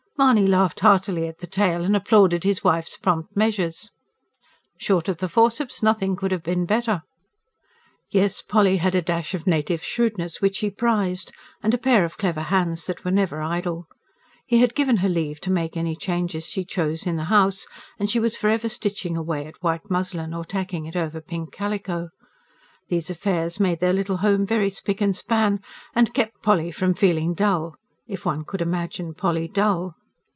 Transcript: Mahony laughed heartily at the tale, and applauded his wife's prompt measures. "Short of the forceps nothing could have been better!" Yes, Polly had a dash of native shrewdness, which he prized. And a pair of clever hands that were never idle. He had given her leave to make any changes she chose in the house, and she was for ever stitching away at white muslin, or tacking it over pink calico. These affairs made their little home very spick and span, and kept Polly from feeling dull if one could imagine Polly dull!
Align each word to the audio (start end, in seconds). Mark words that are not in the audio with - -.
Mahony 0.21 0.45
laughed 0.45 0.81
heartily 0.81 1.27
at 1.27 1.39
the 1.39 1.47
tale, 1.47 1.83
and 1.83 1.95
applauded 1.95 2.43
his 2.43 2.63
wife's 2.63 2.95
prompt 2.95 3.35
measures. 3.35 3.89
"Short 4.77 5.09
of 5.09 5.17
the 5.17 5.27
forceps 5.27 5.81
nothing 5.81 6.15
could 6.15 6.29
have 6.29 6.43
been 6.43 6.67
better!" 6.67 7.01
Yes, 8.11 8.43
Polly 8.43 8.77
had 8.77 8.93
a 8.93 9.01
dash 9.01 9.33
of 9.33 9.47
native 9.47 9.83
shrewdness, 9.83 10.39
which 10.39 10.59
he 10.59 10.69
prized. 10.69 11.31
And 11.63 11.73
a 11.73 11.77
pair 11.79 12.05
of 12.05 12.19
clever 12.19 12.41
hands 12.41 12.85
that 12.85 13.03
were 13.03 13.09
never 13.09 13.41
idle. 13.41 13.87
He 14.45 14.59
had 14.59 14.75
given 14.75 14.97
her 14.97 15.09
leave 15.09 15.41
to 15.41 15.51
make 15.51 15.75
any 15.75 15.95
changes 15.95 16.45
she 16.45 16.65
chose 16.65 17.07
in 17.07 17.15
the 17.15 17.23
house, 17.33 17.65
and 17.97 18.07
she 18.07 18.19
was 18.19 18.35
for 18.37 18.47
ever 18.51 18.69
stitching 18.69 19.17
away 19.17 19.47
at 19.47 19.63
white 19.63 19.89
muslin, 19.89 20.35
or 20.35 20.45
tacking 20.45 20.85
it 20.85 20.95
over 20.95 21.19
pink 21.19 21.51
calico. 21.51 22.09
These 22.89 23.09
affairs 23.09 23.59
made 23.59 23.79
their 23.79 23.91
little 23.93 24.17
home 24.17 24.45
very 24.45 24.69
spick 24.69 25.01
and 25.01 25.15
span, 25.15 25.61
and 25.95 26.13
kept 26.13 26.43
Polly 26.43 26.69
from 26.71 26.93
feeling 26.93 27.33
dull 27.33 27.75
if 28.05 28.23
one 28.23 28.43
could 28.45 28.61
imagine 28.61 29.15
Polly 29.15 29.47
dull! 29.47 29.95